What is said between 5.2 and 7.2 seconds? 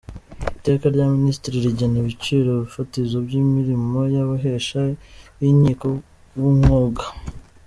b’Inkiko b’Umwuga;